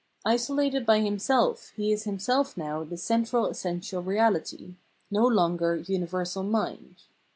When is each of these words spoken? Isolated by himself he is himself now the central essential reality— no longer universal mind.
Isolated 0.25 0.83
by 0.83 1.01
himself 1.01 1.73
he 1.75 1.91
is 1.93 2.05
himself 2.05 2.57
now 2.57 2.83
the 2.83 2.97
central 2.97 3.45
essential 3.45 4.01
reality— 4.01 4.73
no 5.11 5.27
longer 5.27 5.75
universal 5.75 6.41
mind. 6.41 7.03